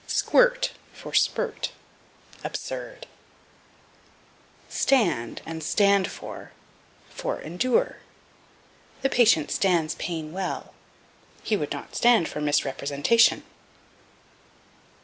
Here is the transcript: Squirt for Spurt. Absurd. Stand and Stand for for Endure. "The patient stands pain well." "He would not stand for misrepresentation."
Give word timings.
Squirt 0.07 0.71
for 0.93 1.13
Spurt. 1.13 1.73
Absurd. 2.43 3.05
Stand 4.67 5.43
and 5.45 5.61
Stand 5.63 6.09
for 6.09 6.53
for 7.11 7.39
Endure. 7.39 7.97
"The 9.03 9.09
patient 9.09 9.51
stands 9.51 9.93
pain 9.93 10.31
well." 10.33 10.73
"He 11.43 11.55
would 11.55 11.71
not 11.71 11.95
stand 11.95 12.27
for 12.27 12.41
misrepresentation." 12.41 13.43